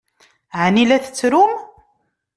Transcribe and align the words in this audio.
Ɛni 0.63 0.83
la 0.89 0.97
tettrum? 1.03 1.53